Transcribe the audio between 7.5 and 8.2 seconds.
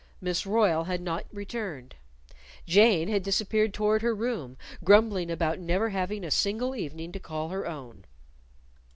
own.